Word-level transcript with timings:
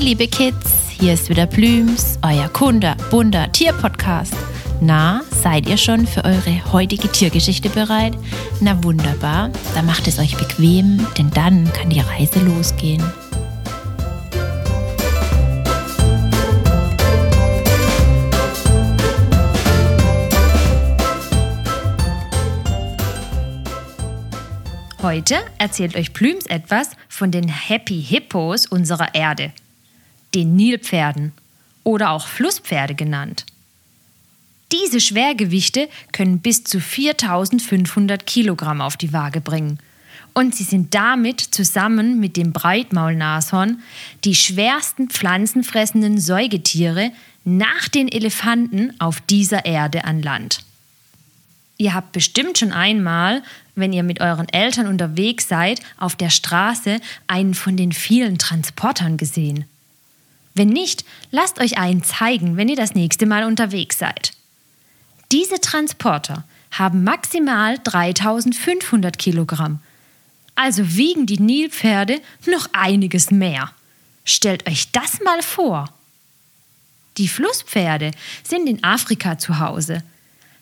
Hey 0.00 0.06
liebe 0.06 0.28
Kids, 0.28 0.88
hier 0.88 1.12
ist 1.12 1.28
wieder 1.28 1.44
Blüms, 1.44 2.18
euer 2.22 2.48
Kunde, 2.48 2.96
bunter 3.10 3.52
Tierpodcast. 3.52 4.32
Na, 4.80 5.20
seid 5.30 5.68
ihr 5.68 5.76
schon 5.76 6.06
für 6.06 6.24
eure 6.24 6.72
heutige 6.72 7.06
Tiergeschichte 7.12 7.68
bereit? 7.68 8.16
Na 8.62 8.82
wunderbar, 8.82 9.50
dann 9.74 9.84
macht 9.84 10.08
es 10.08 10.18
euch 10.18 10.38
bequem, 10.38 11.06
denn 11.18 11.30
dann 11.32 11.70
kann 11.74 11.90
die 11.90 12.00
Reise 12.00 12.40
losgehen. 12.40 13.04
Heute 25.02 25.36
erzählt 25.58 25.94
euch 25.94 26.14
Plüms 26.14 26.46
etwas 26.46 26.90
von 27.08 27.30
den 27.30 27.48
Happy 27.48 28.02
Hippos 28.02 28.66
unserer 28.66 29.14
Erde, 29.14 29.52
den 30.34 30.56
Nilpferden 30.56 31.32
oder 31.84 32.10
auch 32.10 32.26
Flusspferde 32.26 32.94
genannt. 32.94 33.46
Diese 34.72 35.00
Schwergewichte 35.00 35.88
können 36.12 36.38
bis 36.38 36.62
zu 36.64 36.80
4500 36.80 38.26
Kilogramm 38.26 38.80
auf 38.80 38.96
die 38.96 39.12
Waage 39.12 39.40
bringen. 39.40 39.78
Und 40.32 40.54
sie 40.54 40.64
sind 40.64 40.94
damit 40.94 41.40
zusammen 41.40 42.20
mit 42.20 42.36
dem 42.36 42.52
Breitmaulnashorn 42.52 43.82
die 44.24 44.36
schwersten 44.36 45.10
pflanzenfressenden 45.10 46.20
Säugetiere 46.20 47.10
nach 47.44 47.88
den 47.88 48.06
Elefanten 48.06 48.92
auf 49.00 49.20
dieser 49.22 49.64
Erde 49.64 50.04
an 50.04 50.22
Land. 50.22 50.62
Ihr 51.78 51.94
habt 51.94 52.12
bestimmt 52.12 52.58
schon 52.58 52.72
einmal, 52.72 53.42
wenn 53.74 53.92
ihr 53.92 54.02
mit 54.02 54.20
euren 54.20 54.48
Eltern 54.50 54.86
unterwegs 54.86 55.48
seid, 55.48 55.80
auf 55.96 56.14
der 56.14 56.30
Straße 56.30 57.00
einen 57.26 57.54
von 57.54 57.76
den 57.76 57.92
vielen 57.92 58.38
Transportern 58.38 59.16
gesehen. 59.16 59.64
Wenn 60.54 60.68
nicht, 60.68 61.04
lasst 61.30 61.60
euch 61.60 61.78
einen 61.78 62.02
zeigen, 62.02 62.56
wenn 62.56 62.68
ihr 62.68 62.76
das 62.76 62.94
nächste 62.94 63.26
Mal 63.26 63.44
unterwegs 63.44 63.98
seid. 63.98 64.32
Diese 65.32 65.60
Transporter 65.60 66.44
haben 66.72 67.04
maximal 67.04 67.78
3500 67.78 69.18
Kilogramm. 69.18 69.80
Also 70.54 70.96
wiegen 70.96 71.26
die 71.26 71.40
Nilpferde 71.40 72.20
noch 72.46 72.68
einiges 72.72 73.30
mehr. 73.30 73.70
Stellt 74.24 74.68
euch 74.68 74.90
das 74.92 75.20
mal 75.24 75.42
vor. 75.42 75.88
Die 77.16 77.28
Flusspferde 77.28 78.10
sind 78.42 78.68
in 78.68 78.82
Afrika 78.84 79.38
zu 79.38 79.58
Hause– 79.58 80.02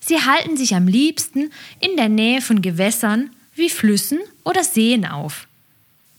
Sie 0.00 0.25
halten 0.25 0.56
sich 0.56 0.75
am 0.75 0.89
liebsten 0.89 1.50
in 1.81 1.97
der 1.97 2.09
Nähe 2.09 2.41
von 2.41 2.62
Gewässern 2.62 3.31
wie 3.55 3.69
Flüssen 3.69 4.19
oder 4.44 4.64
Seen 4.64 5.06
auf. 5.06 5.47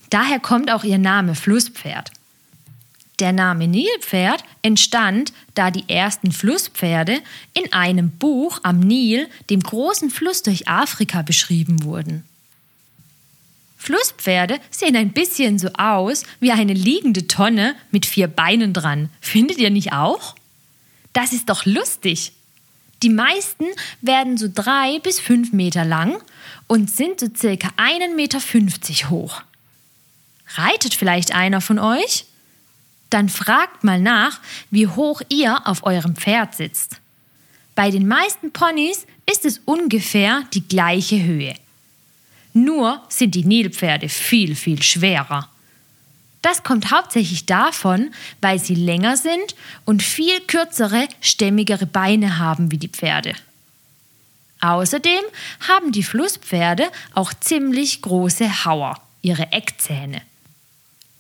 Daher 0.09 0.40
kommt 0.40 0.72
auch 0.72 0.84
ihr 0.84 0.97
Name 0.97 1.36
Flusspferd. 1.36 2.12
Der 3.20 3.34
Name 3.34 3.67
Nilpferd 3.67 4.44
entstand, 4.62 5.34
da 5.53 5.72
die 5.72 5.84
ersten 5.89 6.31
Flusspferde 6.31 7.20
in 7.53 7.73
einem 7.73 8.12
Buch 8.12 8.59
am 8.64 8.80
Nil, 8.80 9.28
dem 9.50 9.59
großen 9.62 10.09
Fluss 10.09 10.42
durch 10.42 10.67
Afrika, 10.70 11.22
beschrieben 11.22 11.84
wurden. 11.84 12.23
Flusspferde 13.78 14.59
sehen 14.72 14.95
ein 14.95 15.12
bisschen 15.12 15.59
so 15.59 15.70
aus 15.73 16.23
wie 16.40 16.52
eine 16.52 16.73
liegende 16.73 17.28
Tonne 17.28 17.75
mit 17.92 18.06
vier 18.06 18.28
Beinen 18.28 18.73
dran. 18.73 19.09
Findet 19.22 19.58
ihr 19.58 19.70
nicht 19.70 19.94
auch? 19.94 20.36
Das 21.14 21.34
ist 21.34 21.50
doch 21.50 21.66
lustig. 21.66 22.34
Die 23.02 23.09
meisten 23.09 23.66
werden 24.02 24.38
so 24.38 24.50
drei 24.53 25.00
bis 25.00 25.20
fünf 25.20 25.53
Meter 25.53 25.86
lang 25.86 26.22
und 26.67 26.90
sind 26.90 27.22
so 27.22 27.28
circa 27.36 27.70
einen 27.78 28.16
Meter 28.16 28.42
fünfzig 28.42 29.09
hoch. 29.09 29.42
Reitet 30.56 30.94
vielleicht 30.94 31.34
einer 31.34 31.62
von 31.62 31.80
euch? 31.80 32.25
Dann 33.09 33.30
fragt 33.30 33.84
mal 33.84 34.00
nach, 34.00 34.40
wie 34.70 34.88
hoch 34.88 35.22
ihr 35.30 35.68
auf 35.68 35.84
eurem 35.84 36.16
Pferd 36.16 36.56
sitzt. 36.56 36.97
Bei 37.75 37.92
den 37.92 38.08
meisten 38.08 38.52
Ponys 38.52 39.06
ist 39.30 39.46
es 39.46 39.62
ungefähr 39.66 40.44
die 40.53 40.68
gleiche 40.68 41.24
Höhe. 41.24 41.56
Nur 42.53 43.02
sind 43.09 43.36
die 43.36 43.46
Nilpferde 43.46 44.09
viel, 44.09 44.56
viel 44.56 44.81
schwerer. 44.81 45.50
Das 46.42 46.64
kommt 46.64 46.92
hauptsächlich 46.92 47.46
davon, 47.46 48.12
weil 48.42 48.59
sie 48.59 48.75
länger 48.75 49.18
sind 49.18 49.56
und 49.86 50.03
viel 50.03 50.40
kürzere, 50.42 51.08
stämmigere 51.22 51.86
Beine 51.86 52.38
haben 52.38 52.72
wie 52.72 52.78
die 52.78 52.88
Pferde. 52.88 53.34
Außerdem 54.62 55.22
haben 55.68 55.92
die 55.92 56.03
Flusspferde 56.03 56.84
auch 57.14 57.34
ziemlich 57.34 58.02
große 58.02 58.66
Hauer, 58.66 59.02
ihre 59.22 59.52
Eckzähne. 59.52 60.22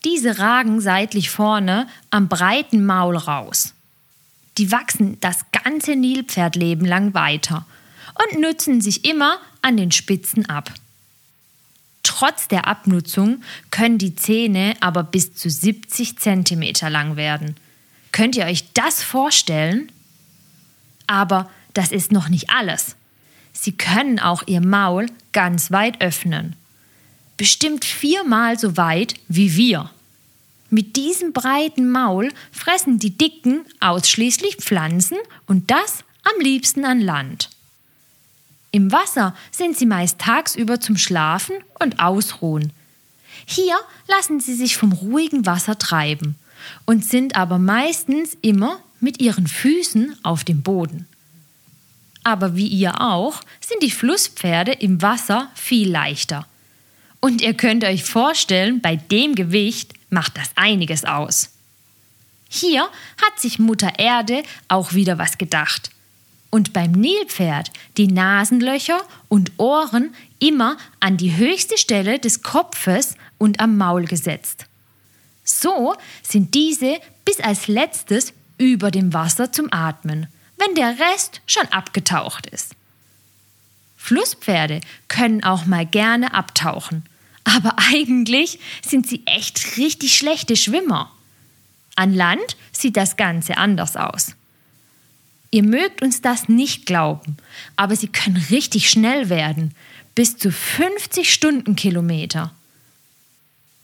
Diese 0.05 0.39
ragen 0.39 0.79
seitlich 0.79 1.29
vorne 1.29 1.87
am 2.09 2.27
breiten 2.29 2.85
Maul 2.85 3.17
raus. 3.17 3.73
Die 4.57 4.71
wachsen 4.71 5.19
das 5.19 5.45
ganze 5.51 5.95
Nilpferdleben 5.95 6.85
lang 6.85 7.13
weiter 7.13 7.65
und 8.15 8.39
nützen 8.39 8.81
sich 8.81 9.05
immer 9.05 9.37
an 9.61 9.77
den 9.77 9.91
Spitzen 9.91 10.47
ab. 10.47 10.71
Trotz 12.03 12.47
der 12.47 12.67
Abnutzung 12.67 13.43
können 13.71 13.97
die 13.97 14.15
Zähne 14.15 14.75
aber 14.79 15.03
bis 15.03 15.35
zu 15.35 15.49
70 15.49 16.17
cm 16.17 16.89
lang 16.89 17.15
werden. 17.15 17.55
Könnt 18.11 18.35
ihr 18.35 18.45
euch 18.45 18.71
das 18.73 19.03
vorstellen? 19.03 19.91
Aber 21.07 21.49
das 21.73 21.91
ist 21.91 22.11
noch 22.11 22.29
nicht 22.29 22.49
alles. 22.49 22.95
Sie 23.53 23.73
können 23.73 24.19
auch 24.19 24.43
ihr 24.47 24.61
Maul 24.61 25.07
ganz 25.31 25.71
weit 25.71 26.01
öffnen. 26.01 26.55
Bestimmt 27.39 27.85
viermal 27.85 28.59
so 28.59 28.75
weit 28.75 29.13
wie 29.29 29.55
wir. 29.55 29.89
Mit 30.69 30.97
diesem 30.97 31.31
breiten 31.31 31.89
Maul 31.89 32.33
fressen 32.51 32.99
die 32.99 33.17
Dicken 33.17 33.61
ausschließlich 33.79 34.57
Pflanzen 34.57 35.17
und 35.47 35.71
das 35.71 36.03
am 36.25 36.41
liebsten 36.41 36.83
an 36.83 36.99
Land. 36.99 37.49
Im 38.71 38.91
Wasser 38.91 39.33
sind 39.51 39.77
sie 39.77 39.85
meist 39.85 40.19
tagsüber 40.19 40.81
zum 40.81 40.97
Schlafen 40.97 41.55
und 41.79 42.01
Ausruhen. 42.01 42.73
Hier 43.45 43.77
lassen 44.09 44.41
sie 44.41 44.53
sich 44.53 44.75
vom 44.75 44.91
ruhigen 44.91 45.45
Wasser 45.45 45.79
treiben 45.79 46.35
und 46.85 47.05
sind 47.05 47.37
aber 47.37 47.57
meistens 47.57 48.35
immer 48.41 48.81
mit 48.99 49.21
ihren 49.21 49.47
Füßen 49.47 50.17
auf 50.23 50.43
dem 50.43 50.61
Boden. 50.61 51.07
Aber 52.21 52.57
wie 52.57 52.67
ihr 52.67 52.99
auch, 52.99 53.39
sind 53.61 53.81
die 53.81 53.91
Flusspferde 53.91 54.73
im 54.73 55.01
Wasser 55.01 55.49
viel 55.55 55.89
leichter. 55.89 56.45
Und 57.19 57.41
ihr 57.41 57.53
könnt 57.53 57.83
euch 57.83 58.03
vorstellen, 58.03 58.81
bei 58.81 58.95
dem 58.95 59.35
Gewicht 59.35 59.93
macht 60.09 60.37
das 60.37 60.49
einiges 60.55 61.05
aus. 61.05 61.49
Hier 62.49 62.83
hat 62.83 63.39
sich 63.39 63.59
Mutter 63.59 63.99
Erde 63.99 64.43
auch 64.67 64.93
wieder 64.93 65.17
was 65.17 65.37
gedacht 65.37 65.91
und 66.49 66.73
beim 66.73 66.91
Nilpferd 66.91 67.71
die 67.97 68.07
Nasenlöcher 68.07 69.01
und 69.27 69.51
Ohren 69.57 70.15
immer 70.39 70.77
an 70.99 71.17
die 71.17 71.35
höchste 71.35 71.77
Stelle 71.77 72.19
des 72.19 72.41
Kopfes 72.41 73.15
und 73.37 73.59
am 73.59 73.77
Maul 73.77 74.05
gesetzt. 74.05 74.65
So 75.43 75.95
sind 76.23 76.53
diese 76.53 76.99
bis 77.25 77.39
als 77.39 77.67
letztes 77.67 78.33
über 78.57 78.91
dem 78.91 79.13
Wasser 79.13 79.51
zum 79.51 79.71
Atmen, 79.71 80.27
wenn 80.57 80.75
der 80.75 80.97
Rest 80.99 81.41
schon 81.45 81.67
abgetaucht 81.67 82.47
ist. 82.47 82.73
Flusspferde 84.09 84.81
können 85.07 85.43
auch 85.43 85.67
mal 85.67 85.85
gerne 85.85 86.33
abtauchen, 86.33 87.03
aber 87.43 87.75
eigentlich 87.77 88.57
sind 88.81 89.07
sie 89.07 89.21
echt 89.27 89.77
richtig 89.77 90.15
schlechte 90.15 90.55
Schwimmer. 90.55 91.11
An 91.95 92.15
Land 92.15 92.57
sieht 92.71 92.97
das 92.97 93.17
Ganze 93.17 93.57
anders 93.57 93.95
aus. 93.95 94.33
Ihr 95.51 95.61
mögt 95.61 96.01
uns 96.01 96.21
das 96.21 96.49
nicht 96.49 96.87
glauben, 96.87 97.37
aber 97.75 97.95
sie 97.95 98.07
können 98.07 98.43
richtig 98.49 98.89
schnell 98.89 99.29
werden, 99.29 99.75
bis 100.15 100.39
zu 100.39 100.51
50 100.51 101.31
Stundenkilometer. 101.31 102.51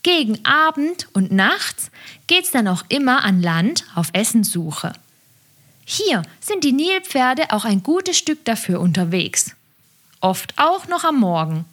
Gegen 0.02 0.44
Abend 0.44 1.06
und 1.12 1.30
nachts 1.30 1.92
geht's 2.26 2.50
dann 2.50 2.66
auch 2.66 2.82
immer 2.88 3.22
an 3.22 3.42
Land 3.42 3.84
auf 3.94 4.08
Essenssuche. 4.12 4.92
Hier 5.84 6.22
sind 6.40 6.64
die 6.64 6.72
Nilpferde 6.72 7.52
auch 7.52 7.64
ein 7.64 7.84
gutes 7.84 8.18
Stück 8.18 8.44
dafür 8.44 8.80
unterwegs. 8.80 9.54
Oft 10.20 10.54
auch 10.56 10.88
noch 10.88 11.04
am 11.04 11.20
Morgen. 11.20 11.64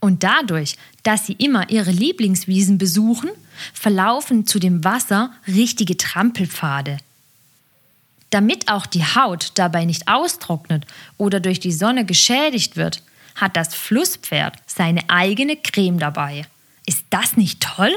Und 0.00 0.22
dadurch, 0.22 0.76
dass 1.02 1.26
sie 1.26 1.34
immer 1.34 1.70
ihre 1.70 1.90
Lieblingswiesen 1.90 2.78
besuchen, 2.78 3.30
verlaufen 3.74 4.46
zu 4.46 4.58
dem 4.58 4.84
Wasser 4.84 5.32
richtige 5.46 5.96
Trampelpfade– 5.96 6.98
damit 8.30 8.68
auch 8.68 8.86
die 8.86 9.04
Haut 9.04 9.52
dabei 9.56 9.84
nicht 9.84 10.08
austrocknet 10.08 10.86
oder 11.18 11.40
durch 11.40 11.60
die 11.60 11.72
Sonne 11.72 12.04
geschädigt 12.04 12.76
wird, 12.76 13.02
hat 13.34 13.56
das 13.56 13.74
Flusspferd 13.74 14.56
seine 14.66 15.08
eigene 15.08 15.56
Creme 15.56 15.98
dabei. 15.98 16.46
Ist 16.86 17.04
das 17.10 17.36
nicht 17.36 17.60
toll? 17.60 17.92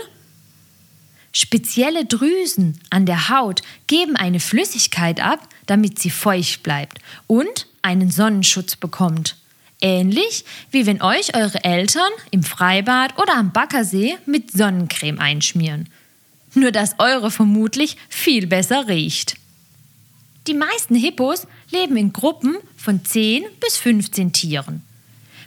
Spezielle 1.31 2.06
Drüsen 2.06 2.80
an 2.90 3.06
der 3.06 3.30
Haut 3.30 3.62
geben 3.88 4.16
eine 4.16 4.40
Flüssigkeit 4.40 5.20
ab, 5.20 5.48
damit 5.66 6.00
sie 6.00 6.12
feucht 6.12 6.62
bleibt 6.62 7.00
und 7.25 7.68
einen 7.81 8.12
Sonnenschutz 8.12 8.75
bekommt. 8.75 9.38
Ähnlich 9.84 10.46
wie 10.72 10.86
wenn 10.86 11.02
euch 11.02 11.36
eure 11.36 11.64
Eltern 11.66 12.12
im 12.32 12.42
Freibad 12.42 13.20
oder 13.20 13.36
am 13.36 13.52
Baggersee 13.52 14.18
mit 14.26 14.50
Sonnencreme 14.52 15.20
einschmieren. 15.20 15.90
nur 16.56 16.72
dass 16.72 17.00
eure 17.00 17.32
vermutlich 17.32 17.98
viel 18.10 18.48
besser 18.48 18.88
riecht. 18.88 19.36
Die 20.48 20.54
meisten 20.54 20.96
Hippos 20.96 21.48
leben 21.72 21.98
in 21.98 22.14
Gruppen 22.14 22.58
von 22.78 23.04
10 23.04 23.44
bis 23.60 23.78
15 23.78 24.34
Tieren, 24.34 24.84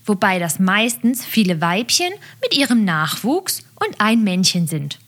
wobei 0.04 0.38
das 0.38 0.58
meistens 0.58 1.24
viele 1.24 1.60
Weibchen 1.60 2.12
mit 2.42 2.56
ihrem 2.56 2.84
Nachwuchs 2.84 3.62
und 3.76 4.00
ein 4.00 4.24
Männchen 4.24 4.66
sind. 4.66 4.98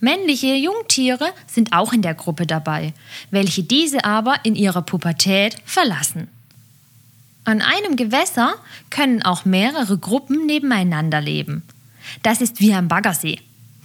Männliche 0.00 0.54
Jungtiere 0.54 1.32
sind 1.46 1.72
auch 1.72 1.92
in 1.92 2.02
der 2.02 2.14
Gruppe 2.14 2.46
dabei, 2.46 2.92
welche 3.30 3.62
diese 3.62 4.04
aber 4.04 4.44
in 4.44 4.56
ihrer 4.56 4.82
Pubertät 4.82 5.56
verlassen. 5.64 6.28
An 7.46 7.62
einem 7.62 7.94
Gewässer 7.94 8.56
können 8.90 9.22
auch 9.22 9.44
mehrere 9.44 9.96
Gruppen 9.98 10.46
nebeneinander 10.46 11.20
leben. 11.20 11.62
Das 12.24 12.40
ist 12.40 12.58
wie 12.58 12.74
am 12.74 12.88
Baggersee. 12.88 13.38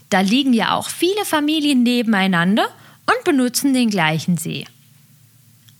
Da 0.10 0.22
liegen 0.22 0.52
ja 0.52 0.74
auch 0.74 0.90
viele 0.90 1.26
Familien 1.26 1.84
nebeneinander 1.84 2.68
und 3.06 3.24
benutzen 3.24 3.76
den 3.76 3.92
gleichen 3.92 4.38
See. 4.38 4.66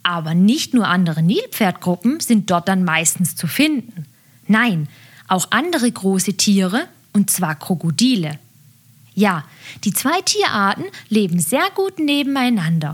Aber 0.04 0.36
nicht 0.36 0.76
nur 0.76 0.88
andere 0.88 1.24
Nilpferdgruppen 1.24 2.20
sind 2.20 2.52
dort 2.52 2.68
dann 2.68 2.84
meistens 2.84 3.36
zu 3.36 3.48
finden. 3.48 4.06
Nein, 4.46 4.88
auch 5.28 5.48
andere 5.50 5.92
große 5.92 6.36
Tiere, 6.38 6.88
und 7.14 7.32
zwar 7.32 7.56
Krokodile. 7.56 8.38
Ja, 9.16 9.44
die 9.86 9.94
zwei 9.94 10.22
Tierarten 10.22 10.86
leben 11.10 11.40
sehr 11.40 11.70
gut 11.74 11.98
nebeneinander. 11.98 12.94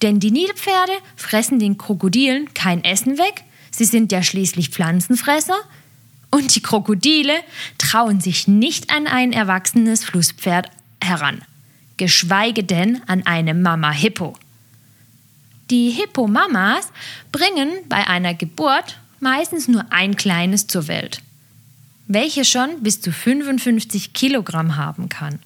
Denn 0.00 0.20
die 0.20 0.30
Nilpferde 0.30 0.92
fressen 1.16 1.58
den 1.58 1.76
Krokodilen 1.76 2.54
kein 2.54 2.82
Essen 2.82 3.18
weg, 3.18 3.44
sie 3.76 3.84
sind 3.84 4.12
ja 4.12 4.22
schließlich 4.22 4.70
Pflanzenfresser, 4.70 5.58
und 6.30 6.54
die 6.54 6.62
Krokodile 6.62 7.34
trauen 7.78 8.20
sich 8.20 8.48
nicht 8.48 8.90
an 8.90 9.06
ein 9.06 9.32
erwachsenes 9.32 10.04
Flusspferd 10.04 10.68
heran, 11.02 11.40
geschweige 11.96 12.64
denn 12.64 13.00
an 13.06 13.24
eine 13.24 13.54
Mama 13.54 13.90
Hippo. 13.90 14.36
Die 15.70 15.90
Hippomamas 15.90 16.90
bringen 17.32 17.70
bei 17.88 18.06
einer 18.06 18.34
Geburt 18.34 18.98
meistens 19.20 19.66
nur 19.66 19.84
ein 19.90 20.16
kleines 20.16 20.66
zur 20.66 20.88
Welt, 20.88 21.22
welches 22.06 22.48
schon 22.48 22.82
bis 22.82 23.00
zu 23.00 23.12
55 23.12 24.12
Kilogramm 24.12 24.76
haben 24.76 25.08
kann. 25.08 25.38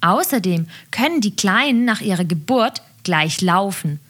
Außerdem 0.00 0.68
können 0.90 1.20
die 1.20 1.34
Kleinen 1.34 1.84
nach 1.84 2.00
ihrer 2.00 2.24
Geburt 2.24 2.82
gleich 3.04 3.40
laufen, 3.40 4.00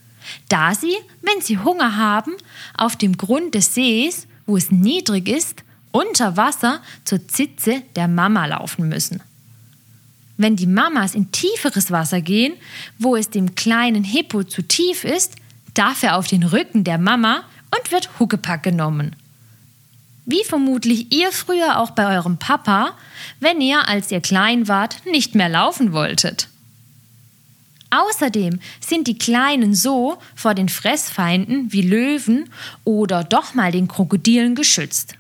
da 0.49 0.75
sie, 0.75 0.95
wenn 1.23 1.41
sie 1.41 1.59
Hunger 1.59 1.97
haben, 1.97 2.33
auf 2.77 2.97
dem 2.97 3.17
Grund 3.17 3.55
des 3.55 3.75
Sees, 3.75 4.27
wo 4.47 4.57
es 4.57 4.71
niedrig 4.71 5.29
ist, 5.29 5.63
unter 5.93 6.37
Wasser 6.37 6.81
zur 7.05 7.27
Zitze 7.29 7.83
der 7.97 8.09
Mama 8.09 8.47
laufen 8.47 8.89
müssen. 8.89 9.21
Wenn 10.37 10.57
die 10.57 10.67
Mamas 10.67 11.15
in 11.15 11.31
tieferes 11.31 11.91
Wasser 11.91 12.21
gehen, 12.21 12.55
wo 12.99 13.15
es 13.15 13.31
dem 13.31 13.55
kleinen 13.55 14.03
Hippo 14.03 14.43
zu 14.43 14.63
tief 14.63 15.05
ist, 15.05 15.37
darf 15.75 16.03
er 16.03 16.17
auf 16.17 16.27
den 16.27 16.43
Rücken 16.43 16.85
der 16.85 16.99
Mama 16.99 17.45
und 17.71 17.93
wird 17.93 18.11
Huckepack 18.19 18.63
genommen. 18.63 19.15
Wie 20.27 20.43
vermutlich 20.45 21.13
ihr 21.13 21.31
früher 21.33 21.79
auch 21.79 21.91
bei 21.91 22.17
eurem 22.17 22.39
Papa, 22.39 22.93
wenn 23.41 23.61
ihr, 23.61 23.87
als 23.87 24.11
ihr 24.11 24.21
klein 24.21 24.69
wart, 24.69 25.05
nicht 25.07 25.35
mehr 25.35 25.49
laufen 25.49 25.93
wolltet. 25.93 26.49
Außerdem 27.95 28.59
sind 28.81 29.07
die 29.07 29.19
Kleinen 29.19 29.75
so 29.75 30.19
vor 30.35 30.55
den 30.55 30.69
Fressfeinden 30.69 31.73
wie 31.73 31.83
Löwen 31.83 32.51
oder 32.83 33.23
doch 33.23 33.55
mal 33.55 33.71
den 33.71 33.87
Krokodilen 33.87 34.57
geschützt. 34.57 35.15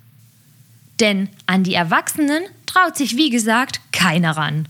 Denn 0.98 1.28
an 1.46 1.62
die 1.62 1.74
Erwachsenen 1.74 2.42
traut 2.66 2.96
sich, 2.96 3.16
wie 3.16 3.30
gesagt, 3.30 3.80
keiner 3.92 4.36
ran. 4.36 4.66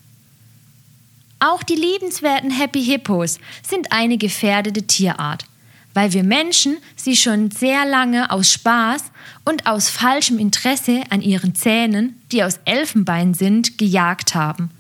Auch 1.39 1.63
die 1.63 1.77
liebenswerten 1.77 2.51
Happy 2.51 2.85
Hippos 2.85 3.39
sind 3.63 3.93
eine 3.93 4.19
gefährdete 4.19 4.83
Tierart, 4.87 5.47
weil 5.95 6.13
wir 6.13 6.25
Menschen 6.25 6.79
sie 6.97 7.17
schon 7.17 7.51
sehr 7.51 7.87
lange 7.87 8.31
aus 8.31 8.51
Spaß 8.51 9.05
und 9.45 9.67
aus 9.67 9.89
falschem 9.89 10.39
Interesse 10.39 11.03
an 11.11 11.23
ihren 11.23 11.55
Zähnen, 11.55 12.21
die 12.33 12.43
aus 12.43 12.61
Elfenbein 12.65 13.35
sind, 13.35 13.79
gejagt 13.79 14.35
haben 14.35 14.71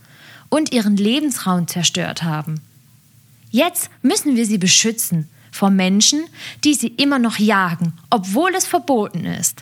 und 0.51 0.73
ihren 0.73 0.97
Lebensraum 0.97 1.69
zerstört 1.69 2.23
haben. 2.23 2.61
Jetzt 3.55 3.89
müssen 4.03 4.35
wir 4.35 4.47
sie 4.47 4.59
beschützen 4.59 5.29
vor 5.53 5.71
Menschen, 5.71 6.25
die 6.65 6.75
sie 6.75 6.89
immer 6.89 7.21
noch 7.21 7.39
jagen, 7.39 7.93
obwohl 8.11 8.53
es 8.57 8.67
verboten 8.67 9.25
ist. 9.25 9.61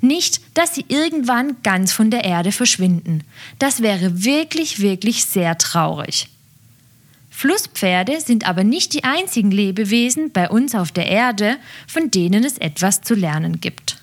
Nicht, 0.00 0.40
dass 0.54 0.74
sie 0.74 0.84
irgendwann 0.88 1.56
ganz 1.62 1.92
von 1.92 2.10
der 2.10 2.24
Erde 2.24 2.50
verschwinden. 2.50 3.22
Das 3.60 3.80
wäre 3.80 4.24
wirklich, 4.24 4.80
wirklich 4.80 5.24
sehr 5.24 5.56
traurig. 5.56 6.28
Flusspferde 7.30 8.20
sind 8.20 8.48
aber 8.48 8.64
nicht 8.64 8.92
die 8.92 9.04
einzigen 9.04 9.52
Lebewesen 9.52 10.32
bei 10.32 10.50
uns 10.50 10.74
auf 10.74 10.90
der 10.90 11.06
Erde, 11.06 11.58
von 11.86 12.10
denen 12.10 12.42
es 12.42 12.58
etwas 12.58 13.02
zu 13.02 13.14
lernen 13.14 13.60
gibt. 13.60 14.02